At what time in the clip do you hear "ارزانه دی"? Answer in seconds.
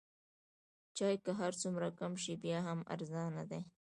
2.93-3.61